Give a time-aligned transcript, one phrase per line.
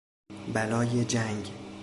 [0.53, 1.51] بلای جنگ